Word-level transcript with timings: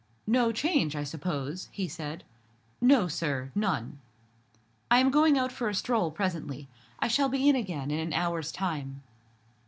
"No 0.25 0.51
change, 0.51 0.95
I 0.95 1.03
suppose?" 1.03 1.69
he 1.71 1.87
said. 1.87 2.23
"No, 2.81 3.07
sir; 3.07 3.51
none." 3.53 3.99
"I 4.89 4.97
am 4.97 5.11
going 5.11 5.37
out 5.37 5.51
for 5.51 5.69
a 5.69 5.75
stroll, 5.75 6.09
presently. 6.09 6.67
I 6.99 7.07
shall 7.07 7.29
be 7.29 7.47
in 7.47 7.55
again 7.55 7.91
in 7.91 7.99
an 7.99 8.11
hour's 8.11 8.51
time." 8.51 9.03